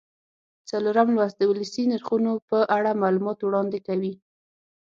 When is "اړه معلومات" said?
2.77-3.39